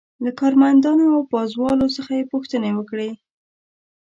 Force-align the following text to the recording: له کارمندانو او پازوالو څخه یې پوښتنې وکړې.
له 0.23 0.31
کارمندانو 0.39 1.05
او 1.15 1.21
پازوالو 1.31 1.87
څخه 1.97 2.11
یې 2.17 2.29
پوښتنې 2.33 2.71
وکړې. 2.75 3.09